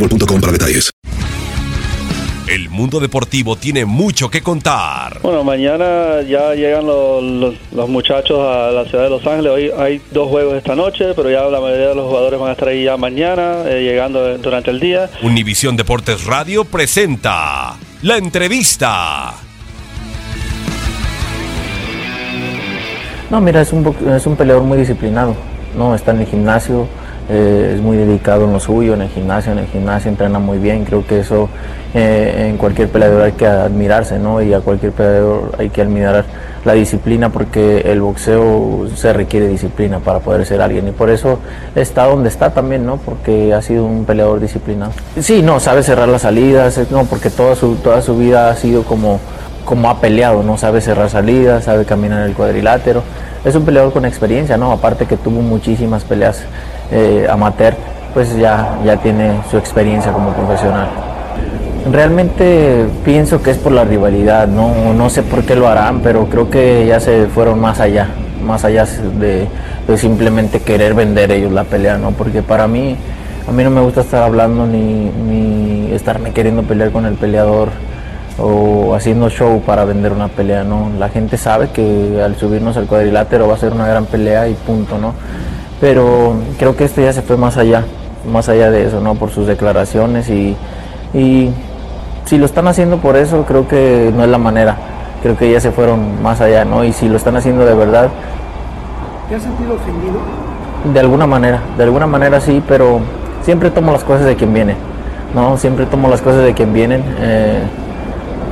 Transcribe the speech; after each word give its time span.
boostmobile.com 0.00 0.40
para 0.40 0.52
detalles. 0.52 0.90
El 2.48 2.68
mundo 2.68 2.98
deportivo 2.98 3.54
tiene 3.54 3.84
mucho 3.84 4.28
que 4.28 4.42
contar. 4.42 5.20
Bueno, 5.22 5.44
mañana 5.44 6.20
ya 6.22 6.52
llegan 6.54 6.84
los, 6.84 7.22
los, 7.22 7.54
los 7.70 7.88
muchachos 7.88 8.40
a 8.40 8.72
la 8.72 8.84
ciudad 8.86 9.04
de 9.04 9.10
Los 9.10 9.24
Ángeles. 9.24 9.52
Hoy 9.52 9.70
hay 9.78 10.02
dos 10.10 10.28
juegos 10.28 10.56
esta 10.56 10.74
noche, 10.74 11.14
pero 11.14 11.30
ya 11.30 11.42
la 11.44 11.60
mayoría 11.60 11.88
de 11.88 11.94
los 11.94 12.08
jugadores 12.08 12.40
van 12.40 12.48
a 12.48 12.52
estar 12.52 12.66
ahí 12.66 12.84
ya 12.84 12.96
mañana, 12.96 13.62
eh, 13.66 13.84
llegando 13.84 14.36
durante 14.38 14.72
el 14.72 14.80
día. 14.80 15.08
Univisión 15.22 15.76
Deportes 15.76 16.24
Radio 16.24 16.64
presenta 16.64 17.76
la 18.02 18.16
entrevista. 18.16 19.34
No, 23.30 23.40
mira, 23.40 23.60
es 23.60 23.72
un, 23.72 23.94
es 24.12 24.26
un 24.26 24.34
peleador 24.34 24.64
muy 24.64 24.76
disciplinado, 24.76 25.36
¿no? 25.78 25.94
Está 25.94 26.10
en 26.10 26.22
el 26.22 26.26
gimnasio, 26.26 26.88
eh, 27.32 27.74
es 27.76 27.80
muy 27.80 27.96
dedicado 27.96 28.44
en 28.44 28.52
lo 28.52 28.58
suyo, 28.58 28.94
en 28.94 29.02
el 29.02 29.08
gimnasio, 29.08 29.52
en 29.52 29.58
el 29.58 29.66
gimnasio 29.66 30.10
entrena 30.10 30.40
muy 30.40 30.58
bien, 30.58 30.84
creo 30.84 31.06
que 31.06 31.20
eso 31.20 31.48
eh, 31.94 32.48
en 32.48 32.56
cualquier 32.56 32.88
peleador 32.88 33.22
hay 33.22 33.32
que 33.32 33.46
admirarse, 33.46 34.18
¿no? 34.18 34.42
Y 34.42 34.52
a 34.52 34.60
cualquier 34.60 34.90
peleador 34.90 35.52
hay 35.56 35.70
que 35.70 35.80
admirar 35.80 36.24
la 36.64 36.72
disciplina 36.72 37.28
porque 37.28 37.82
el 37.86 38.00
boxeo 38.00 38.88
se 38.96 39.12
requiere 39.12 39.46
disciplina 39.46 40.00
para 40.00 40.18
poder 40.18 40.44
ser 40.44 40.60
alguien 40.60 40.88
y 40.88 40.90
por 40.90 41.08
eso 41.08 41.38
está 41.76 42.06
donde 42.06 42.28
está 42.28 42.50
también, 42.50 42.84
¿no? 42.84 42.96
Porque 42.96 43.54
ha 43.54 43.62
sido 43.62 43.84
un 43.84 44.04
peleador 44.04 44.40
disciplinado. 44.40 44.90
Sí, 45.20 45.40
no, 45.40 45.60
sabe 45.60 45.84
cerrar 45.84 46.08
las 46.08 46.22
salidas, 46.22 46.80
no, 46.90 47.04
porque 47.04 47.30
toda 47.30 47.54
su, 47.54 47.76
toda 47.76 48.02
su 48.02 48.18
vida 48.18 48.50
ha 48.50 48.56
sido 48.56 48.82
como 48.82 49.20
como 49.64 49.88
ha 49.88 50.00
peleado, 50.00 50.42
¿no? 50.42 50.58
Sabe 50.58 50.80
cerrar 50.80 51.10
salidas, 51.10 51.64
sabe 51.64 51.84
caminar 51.84 52.26
el 52.26 52.34
cuadrilátero. 52.34 53.04
Es 53.44 53.54
un 53.54 53.64
peleador 53.64 53.92
con 53.92 54.04
experiencia, 54.04 54.56
¿no? 54.56 54.72
Aparte 54.72 55.06
que 55.06 55.16
tuvo 55.16 55.42
muchísimas 55.42 56.02
peleas 56.02 56.42
eh, 56.90 57.26
amateur, 57.30 57.74
pues 58.14 58.36
ya, 58.36 58.78
ya 58.84 58.96
tiene 58.96 59.40
su 59.50 59.56
experiencia 59.56 60.12
como 60.12 60.32
profesional. 60.32 60.88
Realmente 61.90 62.86
pienso 63.04 63.42
que 63.42 63.52
es 63.52 63.56
por 63.56 63.72
la 63.72 63.84
rivalidad, 63.84 64.46
¿no? 64.48 64.92
no 64.92 65.08
sé 65.08 65.22
por 65.22 65.44
qué 65.44 65.56
lo 65.56 65.66
harán, 65.66 66.00
pero 66.00 66.26
creo 66.26 66.50
que 66.50 66.86
ya 66.86 67.00
se 67.00 67.26
fueron 67.26 67.60
más 67.60 67.80
allá, 67.80 68.08
más 68.44 68.64
allá 68.64 68.84
de, 69.18 69.46
de 69.88 69.98
simplemente 69.98 70.60
querer 70.60 70.94
vender 70.94 71.32
ellos 71.32 71.52
la 71.52 71.64
pelea, 71.64 71.96
¿no? 71.96 72.10
Porque 72.10 72.42
para 72.42 72.68
mí, 72.68 72.96
a 73.48 73.52
mí 73.52 73.64
no 73.64 73.70
me 73.70 73.80
gusta 73.80 74.02
estar 74.02 74.22
hablando 74.22 74.66
ni, 74.66 75.10
ni 75.26 75.92
estarme 75.92 76.32
queriendo 76.32 76.62
pelear 76.64 76.90
con 76.90 77.06
el 77.06 77.14
peleador 77.14 77.70
o 78.38 78.94
haciendo 78.94 79.28
show 79.30 79.60
para 79.62 79.84
vender 79.84 80.12
una 80.12 80.28
pelea, 80.28 80.64
¿no? 80.64 80.90
La 80.98 81.08
gente 81.08 81.36
sabe 81.36 81.70
que 81.70 82.22
al 82.22 82.36
subirnos 82.36 82.76
al 82.76 82.86
cuadrilátero 82.86 83.48
va 83.48 83.54
a 83.54 83.58
ser 83.58 83.72
una 83.72 83.86
gran 83.86 84.06
pelea 84.06 84.48
y 84.48 84.54
punto, 84.54 84.98
¿no? 84.98 85.14
Pero 85.80 86.34
creo 86.58 86.76
que 86.76 86.84
esto 86.84 87.00
ya 87.00 87.12
se 87.12 87.22
fue 87.22 87.36
más 87.36 87.56
allá, 87.56 87.84
más 88.30 88.48
allá 88.48 88.70
de 88.70 88.86
eso, 88.86 89.00
¿no? 89.00 89.14
Por 89.14 89.30
sus 89.30 89.46
declaraciones 89.46 90.28
y, 90.28 90.56
y 91.14 91.50
si 92.26 92.38
lo 92.38 92.46
están 92.46 92.68
haciendo 92.68 92.98
por 92.98 93.16
eso, 93.16 93.44
creo 93.46 93.66
que 93.66 94.12
no 94.14 94.22
es 94.22 94.30
la 94.30 94.38
manera. 94.38 94.76
Creo 95.22 95.36
que 95.36 95.50
ya 95.50 95.60
se 95.60 95.70
fueron 95.70 96.22
más 96.22 96.40
allá, 96.40 96.64
¿no? 96.64 96.84
Y 96.84 96.92
si 96.92 97.08
lo 97.08 97.16
están 97.16 97.36
haciendo 97.36 97.64
de 97.64 97.74
verdad... 97.74 98.08
¿Te 99.28 99.34
has 99.34 99.42
sentido 99.42 99.74
ofendido? 99.74 100.18
De 100.92 101.00
alguna 101.00 101.26
manera, 101.26 101.60
de 101.76 101.82
alguna 101.82 102.06
manera 102.06 102.40
sí, 102.40 102.62
pero 102.66 103.00
siempre 103.42 103.70
tomo 103.70 103.92
las 103.92 104.02
cosas 104.04 104.26
de 104.26 104.36
quien 104.36 104.52
viene, 104.54 104.76
¿no? 105.34 105.56
Siempre 105.58 105.86
tomo 105.86 106.08
las 106.08 106.22
cosas 106.22 106.44
de 106.44 106.54
quien 106.54 106.72
vienen. 106.72 107.02
Eh, 107.18 107.62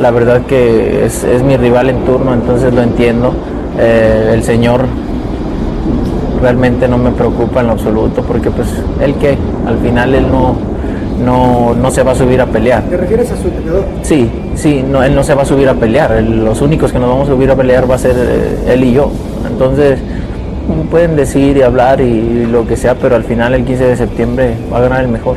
la 0.00 0.10
verdad 0.10 0.42
que 0.42 1.04
es, 1.04 1.22
es, 1.22 1.42
mi 1.42 1.56
rival 1.56 1.90
en 1.90 2.04
turno, 2.04 2.32
entonces 2.32 2.72
lo 2.72 2.82
entiendo. 2.82 3.34
Eh, 3.78 4.30
el 4.32 4.42
señor 4.42 4.86
realmente 6.44 6.86
no 6.86 6.98
me 6.98 7.10
preocupa 7.10 7.60
en 7.60 7.68
lo 7.68 7.72
absoluto, 7.72 8.22
porque 8.22 8.50
pues 8.50 8.68
él 9.00 9.14
que 9.14 9.38
al 9.66 9.78
final 9.78 10.14
él 10.14 10.26
no, 10.30 10.54
no, 11.24 11.74
no 11.74 11.90
se 11.90 12.02
va 12.02 12.12
a 12.12 12.14
subir 12.14 12.38
a 12.38 12.44
pelear. 12.44 12.82
¿Te 12.82 12.98
refieres 12.98 13.30
a 13.30 13.36
su 13.38 13.48
entrenador? 13.48 13.84
Sí, 14.02 14.30
sí, 14.54 14.84
no, 14.86 15.02
él 15.02 15.14
no 15.14 15.24
se 15.24 15.32
va 15.32 15.40
a 15.40 15.46
subir 15.46 15.70
a 15.70 15.74
pelear. 15.74 16.12
Él, 16.12 16.44
los 16.44 16.60
únicos 16.60 16.92
que 16.92 16.98
nos 16.98 17.08
vamos 17.08 17.28
a 17.30 17.32
subir 17.32 17.50
a 17.50 17.56
pelear 17.56 17.90
va 17.90 17.94
a 17.94 17.98
ser 17.98 18.14
eh, 18.14 18.74
él 18.74 18.84
y 18.84 18.92
yo. 18.92 19.10
Entonces 19.50 19.98
pueden 20.90 21.16
decir 21.16 21.56
y 21.56 21.62
hablar 21.62 22.02
y 22.02 22.44
lo 22.44 22.66
que 22.66 22.76
sea, 22.76 22.94
pero 22.94 23.16
al 23.16 23.24
final 23.24 23.54
el 23.54 23.64
15 23.64 23.86
de 23.86 23.96
septiembre 23.96 24.54
va 24.70 24.78
a 24.78 24.80
ganar 24.82 25.00
el 25.00 25.08
mejor. 25.08 25.36